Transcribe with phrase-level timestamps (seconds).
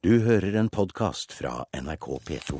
[0.00, 2.54] Du hører en podkast fra NRK P2.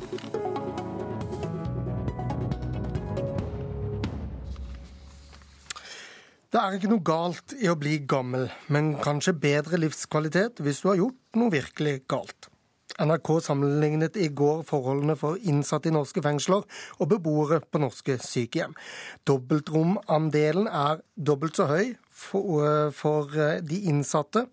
[6.53, 10.91] Det er ikke noe galt i å bli gammel, men kanskje bedre livskvalitet hvis du
[10.91, 12.51] har gjort noe virkelig galt.
[13.01, 16.61] NRK sammenlignet i går forholdene for innsatte i norske fengsler
[16.99, 18.77] og beboere på norske sykehjem.
[19.25, 24.45] Dobbeltromandelen er dobbelt så høy for, eh, for eh, de innsatte.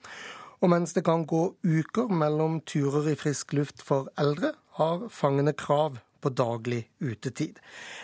[0.61, 5.53] Og mens det kan gå uker mellom turer i frisk luft for eldre, har fangene
[5.53, 7.59] krav på daglig utetid.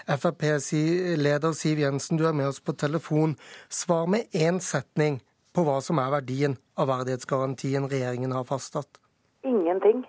[0.07, 3.37] Frp-leder Siv Jensen, du er med oss på telefon.
[3.69, 5.21] Svar med én setning
[5.55, 9.01] på hva som er verdien av verdighetsgarantien regjeringen har fastsatt.
[9.45, 10.05] Ingenting.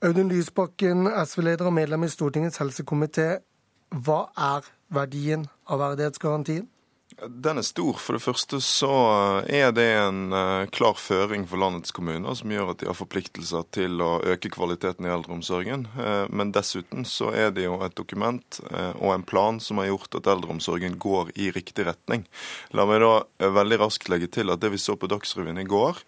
[0.00, 3.40] Audun Lysbakken, SV-leder og medlem i Stortingets helsekomité.
[3.90, 6.68] Hva er verdien av verdighetsgarantien?
[7.26, 7.98] Den er stor.
[8.00, 8.90] For det første så
[9.44, 13.66] er det en uh, klar føring for landets kommuner som gjør at de har forpliktelser
[13.76, 15.84] til å øke kvaliteten i eldreomsorgen.
[15.98, 19.90] Uh, men dessuten så er det jo et dokument uh, og en plan som har
[19.90, 22.24] gjort at eldreomsorgen går i riktig retning.
[22.72, 26.00] La meg da veldig raskt legge til at det vi så på Dagsrevyen i går,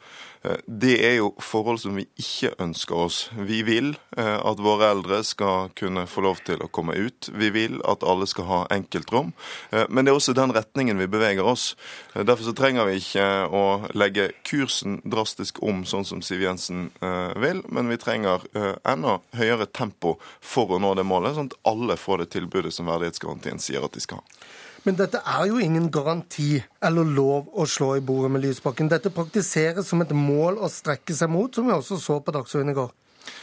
[0.66, 3.18] det er jo forhold som vi ikke ønsker oss.
[3.36, 7.28] Vi vil at våre eldre skal kunne få lov til å komme ut.
[7.30, 9.30] Vi vil at alle skal ha enkeltrom.
[9.70, 11.72] Men det er også den retningen vi beveger oss.
[12.14, 13.62] Derfor så trenger vi ikke å
[13.94, 19.18] legge kursen drastisk om, sånn som Siv Jensen eh, vil, men vi trenger eh, enda
[19.36, 23.62] høyere tempo for å nå det målet, sånn at alle får det tilbudet som verdighetsgarantien
[23.62, 24.42] sier at de skal ha.
[24.82, 28.90] Men dette er jo ingen garanti eller lov å slå i bordet med Lysbakken.
[28.90, 32.74] Dette praktiseres som et mål å strekke seg mot, som vi også så på Dagsrevyen
[32.74, 32.90] i går.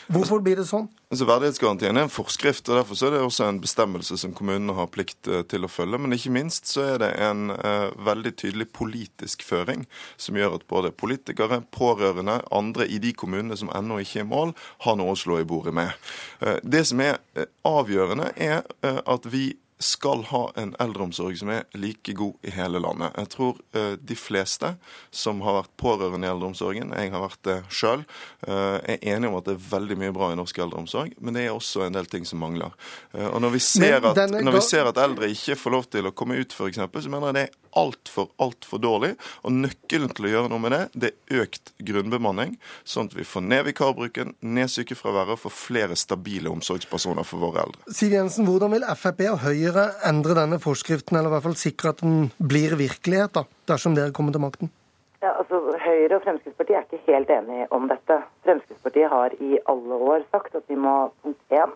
[0.10, 0.88] Hvorfor blir det sånn?
[1.10, 4.90] Altså, verdighetsgarantien er en forskrift, og derfor er det også en bestemmelse som kommunene har
[4.92, 6.00] plikt eh, til å følge.
[6.02, 9.86] Men ikke minst så er det en eh, veldig tydelig politisk føring
[10.18, 14.32] som gjør at både politikere, pårørende, andre i de kommunene som ennå ikke er i
[14.34, 15.94] mål, har noe å slå i bordet med.
[16.42, 17.22] Eh, det som er
[17.70, 22.82] avgjørende, er uh, at vi skal ha en eldreomsorg som er like god i hele
[22.84, 23.14] landet.
[23.16, 24.74] Jeg tror uh, de fleste
[25.16, 28.04] som har vært pårørende i eldreomsorgen, jeg har vært det sjøl,
[28.44, 31.46] uh, er enige om at det er veldig mye bra i norsk eldreomsorg, men det
[31.46, 32.76] er også en del ting som mangler.
[33.16, 36.12] Uh, og når vi, ser at, når vi ser at eldre ikke får lov til
[36.12, 39.12] å komme ut, f.eks., så mener jeg det er altfor, altfor dårlig.
[39.46, 42.56] Og nøkkelen til å gjøre noe med det, det er økt grunnbemanning,
[42.88, 47.66] sånn at vi får ned vikarbruken, ned sykefraværet og får flere stabile omsorgspersoner for våre
[47.68, 47.96] eldre.
[47.96, 51.94] Siv Jensen, hvordan vil Frp og Høyre endre denne forskriften, eller i hvert fall sikre
[51.94, 54.74] at den blir virkelighet, da, dersom dere kommer til makten?
[55.20, 58.22] Ja, altså Høyre og Fremskrittspartiet er ikke helt enige om dette.
[58.46, 61.74] Fremskrittspartiet har i alle år sagt at vi må punkt én,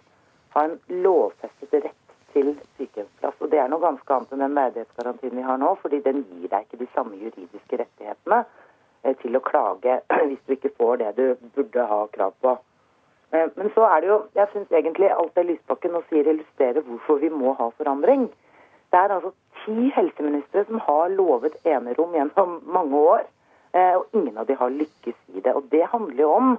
[0.56, 3.33] ha en lovfestet rett til sykehjemsplass.
[3.53, 6.64] Det er noe ganske annet enn den verdighetsgarantien vi har nå, fordi den gir deg
[6.66, 8.40] ikke de samme juridiske rettighetene
[9.03, 10.00] eh, til å klage
[10.30, 12.56] hvis du ikke får det du burde ha krav på.
[13.30, 16.81] Eh, men så er det jo Jeg syns egentlig alt det Lysbakken nå sier, illustrerer
[16.88, 18.25] hvorfor vi må ha forandring.
[18.90, 23.24] Det er altså ti helseministre som har lovet enerom gjennom mange år,
[23.78, 25.53] eh, og ingen av de har lykkes i det.
[25.53, 26.52] Og Det handler jo om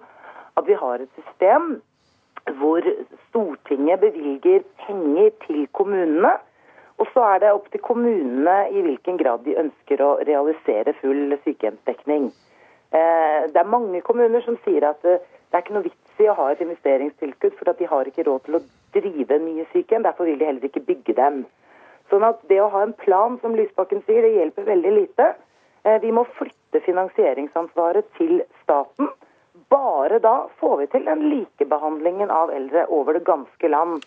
[0.54, 1.80] at vi har et system
[2.58, 2.86] hvor
[3.28, 6.36] Stortinget bevilger penger til kommunene.
[6.98, 11.36] Og så er det opp til kommunene i hvilken grad de ønsker å realisere full
[11.44, 12.30] sykehjemsdekning.
[12.94, 15.18] Eh, det er mange kommuner som sier at det
[15.52, 18.58] er ikke noe vits i å ha et investeringstilskudd, for de har ikke råd til
[18.58, 18.64] å
[18.94, 20.06] drive nye sykehjem.
[20.06, 21.44] Derfor vil de heller ikke bygge dem.
[22.10, 25.28] Sånn at det å ha en plan, som Lysbakken sier, det hjelper veldig lite.
[25.84, 29.10] Eh, vi må flytte finansieringsansvaret til staten.
[29.74, 34.00] Bare da får vi til den likebehandlingen av eldre over det ganske land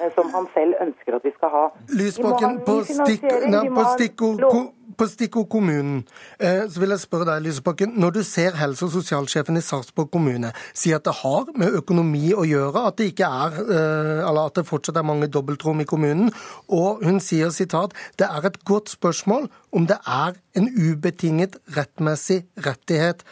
[0.00, 1.64] eh, som han selv ønsker at vi skal ha.
[1.94, 6.04] Lysbakken, på, stikk, nei, på stikkord på stikkord kommunen,
[6.38, 7.94] eh, så vil jeg spørre deg, Lysbakken.
[8.00, 12.32] Når du ser helse- og sosialsjefen i Sarpsborg kommune si at det har med økonomi
[12.32, 15.84] å gjøre, at det ikke er, eh, eller at det fortsatt er mange dobbeltrom i
[15.84, 16.32] kommunen,
[16.68, 22.44] og hun sier sitat det er et godt spørsmål om det er en ubetinget rettmessig
[22.56, 23.24] rettighet,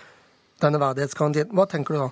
[0.62, 1.52] denne verdighetsgarantien.
[1.56, 2.10] Hva tenker du da?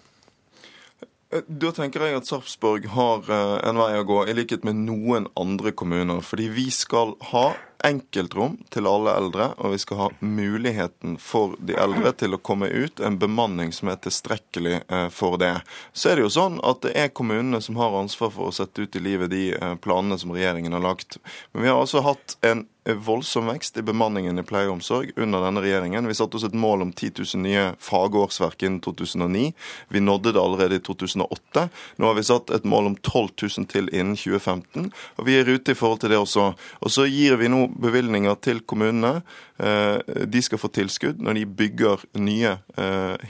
[1.45, 5.75] Da tenker jeg at Sarpsborg har en vei å gå, i likhet med noen andre
[5.77, 6.23] kommuner.
[6.25, 7.51] Fordi vi skal ha
[7.85, 12.71] enkeltrom til alle eldre, og vi skal ha muligheten for de eldre til å komme
[12.71, 15.55] ut, en bemanning som er tilstrekkelig eh, for det.
[15.93, 18.83] Så er det jo sånn at det er kommunene som har ansvar for å sette
[18.83, 21.21] ut i livet de eh, planene som regjeringen har lagt.
[21.53, 25.43] Men vi har altså hatt en voldsom vekst i bemanningen i pleie og omsorg under
[25.45, 26.07] denne regjeringen.
[26.09, 29.53] Vi satte oss et mål om 10 000 nye fagårsverk innen 2009.
[29.89, 31.69] Vi nådde det allerede i 2008.
[31.97, 33.29] Nå har vi satt et mål om 12
[33.59, 36.53] 000 til innen 2015, og vi er ute i forhold til det også.
[36.81, 39.23] Og så gir vi nå bevilgninger til kommunene.
[39.59, 42.53] De skal få tilskudd når de bygger nye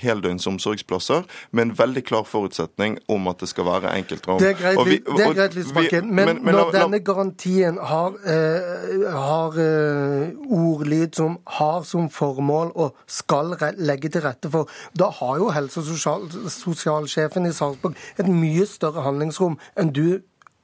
[0.02, 4.40] heldøgns omsorgsplasser, med en veldig klar forutsetning om at det skal være enkeltrom.
[4.40, 8.17] Det er greit, vi, det er greit Lysbakken, men, men, men, når denne garantien har,
[8.29, 15.11] eh, har eh, ordlyd som har som formål og skal legge til rette for, da
[15.20, 20.20] har jo helse- og sosial, sosialsjefen i Sarpsborg et mye større handlingsrom enn du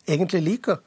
[0.08, 0.82] egentlig liker.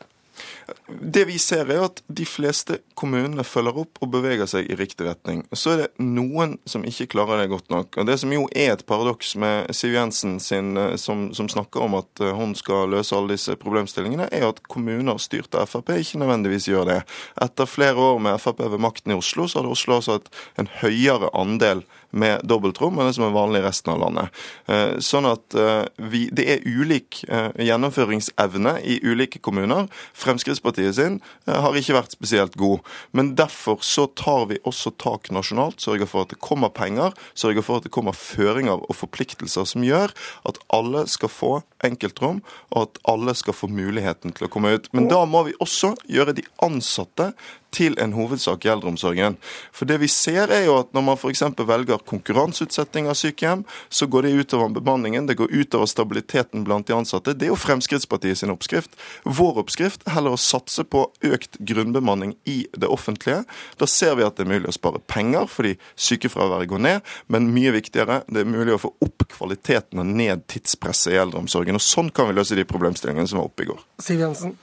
[0.87, 5.05] Det vi ser er at de fleste kommunene følger opp og beveger seg i riktig
[5.07, 5.43] retning.
[5.53, 7.99] Så er det noen som ikke klarer det godt nok.
[7.99, 11.85] Og Det som jo er et paradoks med Siv Jensen sin, eh, som, som, snakker
[11.85, 15.93] om at eh, hun skal løse alle disse problemstillingene, er at kommuner styrt av Frp
[15.97, 16.99] ikke nødvendigvis gjør det.
[17.43, 20.71] Etter flere år med Frp ved makten i Oslo, så hadde Oslo altså hatt en
[20.81, 21.85] høyere andel
[22.17, 24.43] med dobbeltrom enn det som er vanlig i resten av landet.
[24.71, 25.55] Eh, sånn at
[25.97, 29.87] vi, det er ulik gjennomføringsevne i ulike kommuner.
[30.17, 32.86] Fremskrittspartiet sin har ikke vært spesielt god.
[33.11, 37.65] Men derfor så tar vi også tak nasjonalt, sørger for at det kommer penger, sørger
[37.65, 40.13] for at det kommer føringer og forpliktelser som gjør
[40.47, 41.53] at alle skal få
[41.85, 42.41] enkeltrom,
[42.73, 44.89] og at alle skal få muligheten til å komme ut.
[44.95, 47.31] Men da må vi også gjøre de ansatte
[47.75, 49.37] til en hovedsak i eldreomsorgen.
[49.75, 51.43] For det vi ser er jo at når man f.eks.
[51.67, 56.95] velger konkurranseutsetting av sykehjem, så går det utover bemanningen, det går utover stabiliteten blant de
[56.97, 57.35] ansatte.
[57.35, 58.95] Det er jo Fremskrittspartiet sin oppskrift.
[59.23, 63.43] Vår oppskrift heller å satse på økt grunnbemanning i det offentlige.
[63.77, 67.51] Da ser vi at det er mulig å spare penger fordi sykefraværet går ned, men
[67.55, 71.77] mye viktigere, det er mulig å få opp kvaliteten og ned tidspresset i eldreomsorgen.
[71.77, 73.83] Og Sånn kan vi løse de problemstillingene som var oppe i går.
[74.03, 74.57] Siv Jensen.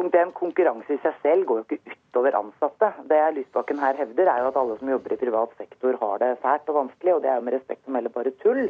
[0.00, 0.30] Punkt 1.
[0.32, 2.88] Konkurranse i seg selv går jo ikke utover ansatte.
[3.10, 6.30] Det Lysbakken her hevder, er jo at alle som jobber i privat sektor har det
[6.40, 8.62] fælt og vanskelig, og det er jo med respekt å melde bare tull.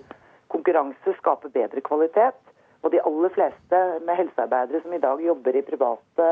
[0.51, 2.41] Konkurranse skaper bedre kvalitet.
[2.83, 6.27] Og de aller fleste med helsearbeidere som i dag jobber i private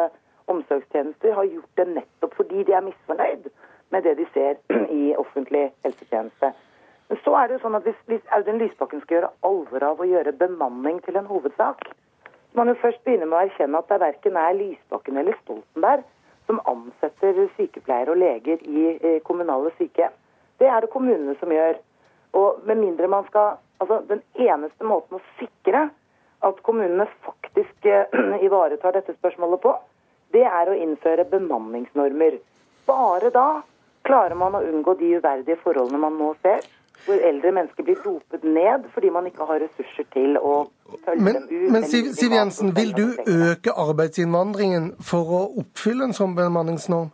[0.50, 3.46] omsorgstjenester, har gjort det nettopp fordi de er misfornøyd
[3.94, 4.58] med det de ser
[4.98, 6.50] i offentlig helsetjeneste.
[7.06, 10.02] Men så er det jo sånn at hvis, hvis Audun Lysbakken skal gjøre alvor av
[10.02, 11.86] å gjøre bemanning til en hovedsak,
[12.56, 16.06] man jo først begynner med å erkjenne at det verken er Lysbakken eller Stoltenberg
[16.48, 20.14] som ansetter sykepleiere og leger i kommunale sykehjem.
[20.58, 21.76] Det er det kommunene som gjør.
[22.38, 25.84] Og med mindre man skal Altså, den eneste måten å sikre
[26.42, 28.10] at kommunene faktisk eh,
[28.46, 29.74] ivaretar dette spørsmålet på,
[30.34, 32.40] det er å innføre bemanningsnormer.
[32.88, 33.46] Bare da
[34.08, 36.66] klarer man å unngå de uverdige forholdene man nå ser
[37.06, 40.54] hvor eldre mennesker blir dopet ned fordi man ikke har ressurser til å
[41.04, 41.70] følge men, dem ut.
[41.74, 43.06] Men Siv, Siv Jensen, vil du
[43.48, 47.10] øke arbeidsinnvandringen for å oppfylle en sånn bemanningsnorm?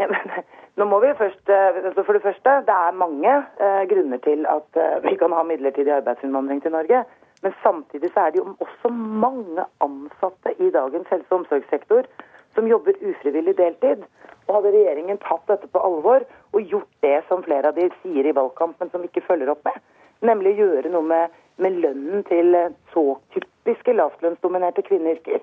[0.00, 0.30] Ja, men,
[0.78, 4.80] nå må vi først, altså For det første, det er mange eh, grunner til at
[4.80, 7.04] eh, vi kan ha midlertidig arbeidsinnvandring til Norge.
[7.44, 8.90] Men samtidig så er det jo også
[9.24, 12.08] mange ansatte i dagens helse- og omsorgssektor
[12.54, 14.04] som jobber ufrivillig deltid.
[14.46, 18.26] Og hadde regjeringen tatt dette på alvor og gjort det som flere av de sier
[18.28, 19.78] i valgkampen, som ikke følger opp med,
[20.24, 25.40] nemlig å gjøre noe med, med lønnen til eh, så typiske lavtlønnsdominerte kvinneyrker,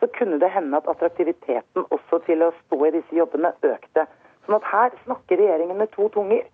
[0.00, 4.06] så kunne det hende at attraktiviteten også til å stå i disse jobbene økte.
[4.44, 6.44] Sånn at her snakker regjeringen med to tunger.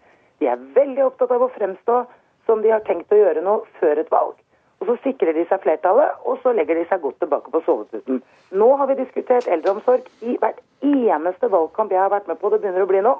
[0.40, 2.04] De er veldig opptatt av å fremstå
[2.48, 4.36] som de har tenkt å gjøre noe før et valg.
[4.80, 8.22] Og Så sikrer de seg flertallet, og så legger de seg godt tilbake på soveputen.
[8.56, 12.48] Nå har vi diskutert eldreomsorg i hvert eneste valgkamp jeg har vært med på.
[12.48, 13.12] Det begynner å bli nå.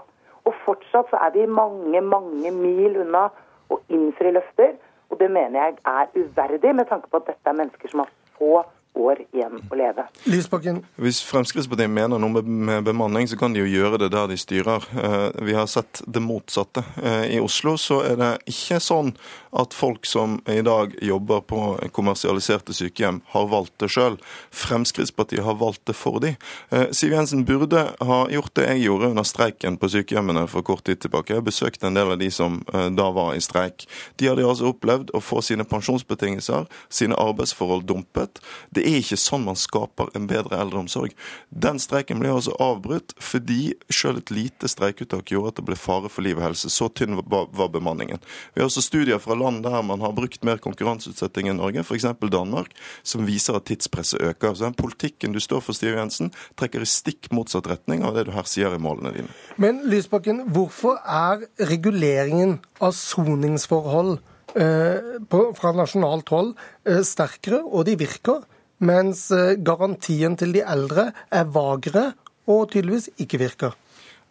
[0.48, 3.26] Og fortsatt så er vi mange, mange mil unna
[3.68, 4.72] å innfri løfter.
[5.12, 8.14] Og det mener jeg er uverdig, med tanke på at dette er mennesker som har
[8.38, 8.62] få
[8.94, 10.04] år igjen å leve.
[10.24, 10.80] Lysbakken.
[11.00, 14.86] Hvis Fremskrittspartiet mener noe med bemanning, så kan de jo gjøre det der de styrer.
[14.98, 16.82] Eh, vi har sett det motsatte.
[17.02, 19.14] Eh, I Oslo så er det ikke sånn
[19.56, 21.60] at folk som i dag jobber på
[21.94, 24.18] kommersialiserte sykehjem, har valgt det sjøl.
[24.54, 26.34] Fremskrittspartiet har valgt det for de.
[26.70, 30.84] Eh, Siv Jensen burde ha gjort det jeg gjorde under streiken på sykehjemmene for kort
[30.86, 31.34] tid tilbake.
[31.34, 33.86] Jeg besøkte en del av de som da var i streik.
[34.20, 38.40] De hadde altså opplevd å få sine pensjonsbetingelser, sine arbeidsforhold dumpet.
[38.74, 41.12] Det det er ikke sånn man skaper en bedre eldreomsorg.
[41.52, 46.08] Den streiken ble altså avbrutt fordi selv et lite streikeuttak gjorde at det ble fare
[46.12, 46.70] for liv og helse.
[46.72, 48.22] Så tynn var bemanningen.
[48.54, 52.08] Vi har også studier fra land der man har brukt mer konkurranseutsetting enn Norge, f.eks.
[52.30, 52.72] Danmark,
[53.02, 54.54] som viser at tidspresset øker.
[54.54, 58.26] Så den politikken du står for, Stiv Jensen, trekker i stikk motsatt retning av det
[58.28, 59.36] du her sier i målene dine.
[59.60, 64.16] Men Lysbakken, hvorfor er reguleringen av soningsforhold
[64.54, 65.20] eh,
[65.58, 66.54] fra nasjonalt hold
[66.88, 68.46] eh, sterkere, og de virker,
[68.80, 72.10] mens eh, garantien til de eldre er vagere
[72.50, 73.76] og tydeligvis ikke virker.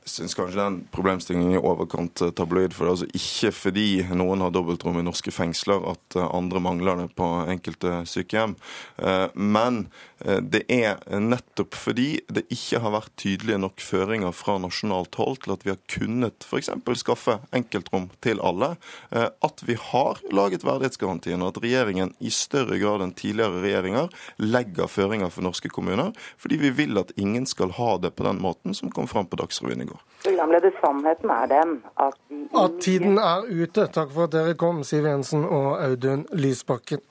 [0.05, 2.73] Syns kanskje den problemstillingen er i overkant eh, tabloid.
[2.75, 3.87] For det er altså ikke fordi
[4.17, 8.55] noen har dobbeltrom i norske fengsler at eh, andre mangler det på enkelte sykehjem.
[8.97, 9.87] Eh, men
[10.19, 15.53] det er nettopp fordi det ikke har vært tydelige nok føringer fra nasjonalt hold til
[15.53, 16.67] at vi har kunnet f.eks.
[16.99, 18.73] skaffe enkeltrom til alle,
[19.15, 24.11] at vi har laget verdighetsgarantien, og at regjeringen i større grad enn tidligere regjeringer
[24.43, 28.43] legger føringer for norske kommuner, fordi vi vil at ingen skal ha det på den
[28.43, 30.05] måten som kom fram på Dagsrevyen i går.
[30.23, 33.87] Programleder, sannheten er den at vi At tiden er ute.
[33.87, 37.05] Takk for at dere kom, Siv Jensen og Audun Lysbakken.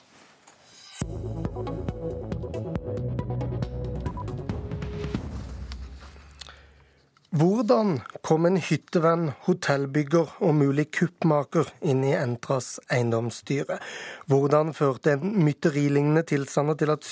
[7.29, 13.77] Hvordan kom en hyttevenn, hotellbygger og mulig kuppmaker inn i Entras eiendomsstyre?
[14.33, 17.05] Hvordan førte en mytterilignende tilstander til at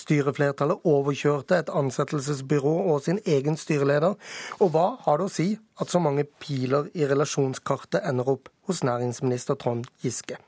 [0.00, 4.18] styreflertallet overkjørte et ansettelsesbyrå og sin egen styreleder?
[4.58, 5.48] Og hva har det å si
[5.82, 10.38] at så mange piler i relasjonskartet ender opp hos næringsminister Trond Giske.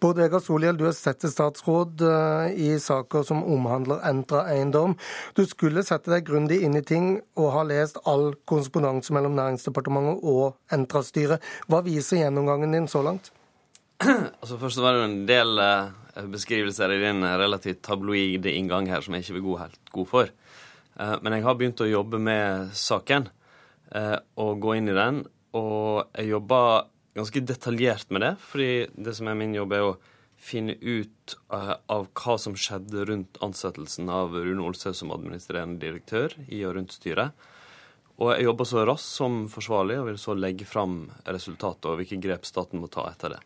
[0.00, 4.96] Bård Vegar Solhjell, du er settestatsråd eh, i saker som omhandler Entra eiendom.
[5.36, 10.24] Du skulle sette deg grundig inn i ting og ha lest all korrespondanse mellom Næringsdepartementet
[10.24, 11.44] og Entra-styret.
[11.68, 13.32] Hva viser gjennomgangen din så langt?
[14.00, 19.14] Altså Først var det en del eh, beskrivelser i din relativt tabloide inngang her som
[19.14, 20.36] jeg ikke vil gå helt god for.
[20.98, 23.28] Eh, men jeg har begynt å jobbe med saken
[23.92, 25.22] og gå inn i den.
[25.56, 29.98] Og jeg jobber ganske detaljert med det, fordi det som er min jobb, er å
[30.38, 36.36] finne ut uh, av hva som skjedde rundt ansettelsen av Rune Olsø som administrerende direktør
[36.46, 37.34] i og rundt styret.
[38.18, 42.18] Og jeg jobber så raskt som forsvarlig og vil så legge fram resultatet og hvilke
[42.22, 43.42] grep staten må ta etter det.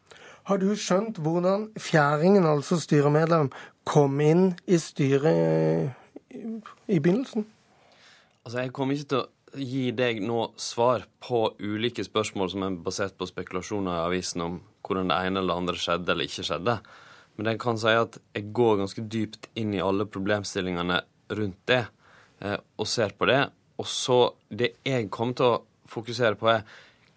[0.49, 3.51] Har du skjønt hvordan fjæringen, altså styremedlem,
[3.89, 5.93] kom inn i styret
[6.33, 7.45] i begynnelsen?
[8.43, 9.29] Altså, Jeg kommer ikke til å
[9.59, 14.61] gi deg nå svar på ulike spørsmål som er basert på spekulasjoner i avisen om
[14.83, 16.77] hvordan det ene eller andre skjedde eller ikke skjedde.
[17.37, 21.01] Men jeg kan si at jeg går ganske dypt inn i alle problemstillingene
[21.37, 21.83] rundt det
[22.45, 23.43] eh, og ser på det.
[23.81, 24.19] Og så
[24.49, 26.65] det jeg kommer til å fokusere på, er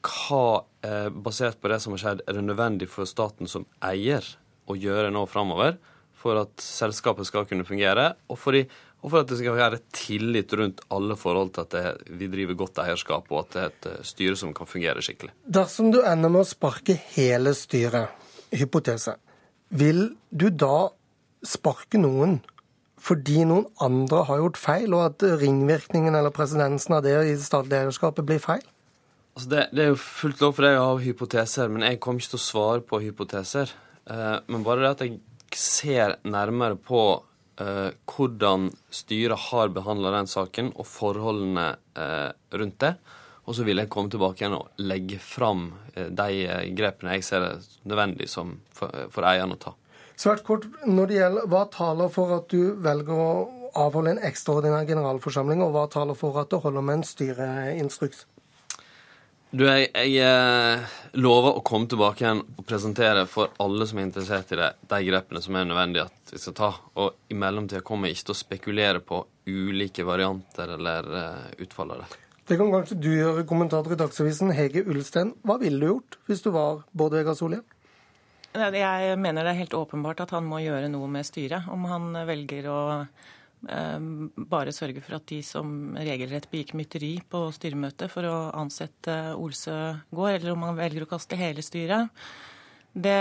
[0.05, 4.25] hva, eh, basert på det som har skjedd, er det nødvendig for staten som eier
[4.69, 5.77] å gjøre nå framover
[6.25, 8.65] for at selskapet skal kunne fungere, og for de
[9.05, 12.57] og for at det skal være tillit rundt alle forhold til at det, vi driver
[12.57, 15.35] godt eierskap, og at det er et eh, styre som kan fungere skikkelig.
[15.45, 18.09] Dersom du ender med å sparke hele styret,
[18.55, 19.13] hypotese,
[19.69, 20.89] vil du da
[21.45, 22.39] sparke noen
[23.05, 27.77] fordi noen andre har gjort feil, og at ringvirkningen eller presedensen av det i statlig
[27.77, 28.63] eierskapet blir feil?
[29.35, 32.23] Altså det, det, er jo fullt lov for deg å ha hypoteser, men jeg kommer
[32.23, 33.75] ikke til å svare på hypoteser.
[34.09, 35.19] Eh, men bare det at jeg
[35.53, 37.03] ser nærmere på
[37.61, 42.95] eh, hvordan styret har behandla den saken, og forholdene eh, rundt det.
[43.45, 47.27] Og så vil jeg komme tilbake igjen og legge fram eh, de eh, grepene jeg
[47.27, 49.75] ser det nødvendig som for, for eieren å ta.
[50.15, 53.31] Svært kort, når det gjelder, Hva taler for at du velger å
[53.75, 58.23] avholde en ekstraordinær generalforsamling, og hva taler for at du holder med en styreinstruks?
[59.55, 64.07] Du, jeg, jeg eh, lover å komme tilbake igjen og presentere for alle som er
[64.09, 66.69] interessert i det, de grepene som er nødvendige at vi skal ta.
[66.99, 71.93] Og i mellomtida kommer jeg ikke til å spekulere på ulike varianter eller uh, utfall
[71.95, 72.19] av det.
[72.49, 75.31] Det kan kanskje du gjøre, kommentator i Dagsavisen Hege Ulstein.
[75.45, 77.63] Hva ville du gjort hvis du var Bård Vegar Solhjell?
[78.55, 81.69] Jeg mener det er helt åpenbart at han må gjøre noe med styret.
[81.71, 82.79] Om han velger å
[83.65, 89.77] bare sørge for at de som regelrett begikk mytteri på styremøtet for å ansette Olsø
[90.13, 92.11] går, eller om han velger å kaste hele styret.
[92.95, 93.19] Det,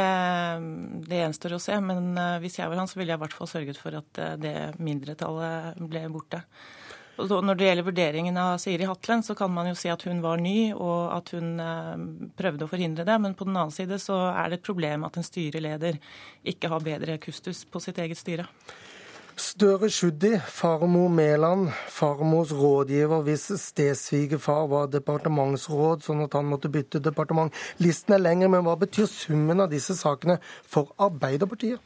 [1.09, 3.35] det gjenstår å se, men eh, hvis jeg var han, så ville jeg i hvert
[3.35, 6.45] fall sørget for at eh, det mindretallet ble borte.
[7.19, 10.39] Når det gjelder vurderingen av Siri Hatlen, så kan man jo si at hun var
[10.43, 12.07] ny, og at hun eh,
[12.39, 13.19] prøvde å forhindre det.
[13.23, 15.99] Men på den annen side så er det et problem at en styreleder
[16.55, 18.47] ikke har bedre kustus på sitt eget styre.
[19.35, 27.01] Støre Sjuddi, farmor Mæland, farmors rådgiver hvis stesvigerfar var departementsråd, sånn at han måtte bytte
[27.03, 27.51] departement.
[27.83, 31.83] Listen er lengre, men hva betyr summen av disse sakene for Arbeiderpartiet?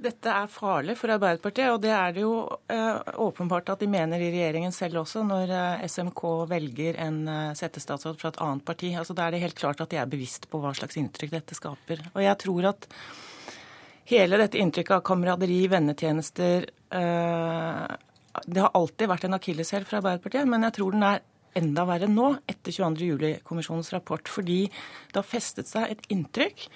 [0.00, 2.34] Dette er farlig for Arbeiderpartiet, og det er det jo
[2.72, 7.56] eh, åpenbart at de mener i regjeringen selv også, når eh, SMK velger en eh,
[7.56, 8.92] settestatsråd fra et annet parti.
[8.92, 11.56] Altså, Da er det helt klart at de er bevisst på hva slags inntrykk dette
[11.56, 12.04] skaper.
[12.12, 12.88] Og jeg tror at
[14.10, 17.98] hele dette inntrykket av kameraderi, vennetjenester eh,
[18.46, 21.22] Det har alltid vært en akilleshæl fra Arbeiderpartiet, men jeg tror den er
[21.58, 23.06] enda verre nå, etter 22.
[23.10, 26.68] juli-kommisjonens rapport, fordi det har festet seg et inntrykk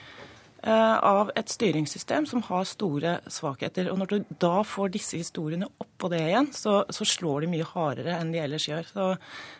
[0.72, 3.90] av et styringssystem som har store svakheter.
[3.92, 7.66] Og Når du da får disse historiene oppå det igjen, så, så, slår de mye
[7.68, 8.88] hardere enn de ellers gjør.
[8.88, 9.08] Så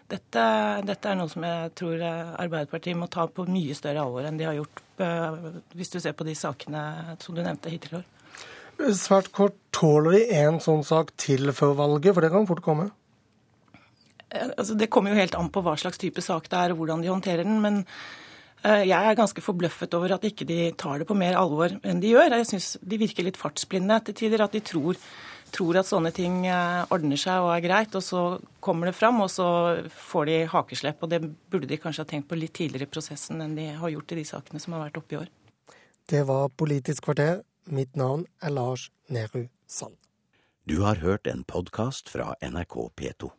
[0.09, 0.47] dette,
[0.89, 4.49] dette, er noe som jeg tror Arbeiderpartiet må ta på mye større alvor enn de
[4.49, 5.39] har gjort, eh,
[5.77, 6.83] hvis du ser på de sakene
[7.21, 8.11] som du nevnte hittil i år.
[8.97, 12.91] Svært kort, tåler de en sånn sak til før valget, for det kan fort komme?
[14.31, 16.81] Eh, altså, det kommer jo helt an på hva slags type sak det er og
[16.81, 17.61] hvordan de håndterer den.
[17.61, 18.03] men Eh,
[18.65, 22.15] jeg er ganske forbløffet over at ikke de tar det på mer alvor enn de
[22.15, 22.33] gjør.
[22.39, 24.45] Jeg syns de virker litt fartsblinde til tider.
[24.47, 24.97] At de tror,
[25.53, 28.23] tror, at sånne ting eh, ordner seg og er greit, og så
[28.65, 29.49] kommer det fram, og så
[29.93, 31.05] får de hakeslepp.
[31.05, 31.21] Og det
[31.53, 34.21] burde de kanskje ha tenkt på litt tidligere i prosessen enn de har gjort i
[34.23, 35.29] de sakene som har vært oppe i år.
[36.09, 37.43] Det var Politisk kvarter.
[37.69, 39.97] Mitt navn er Lars Nehru Sand.
[40.65, 43.35] Du har hørt en podkast fra NRK P2.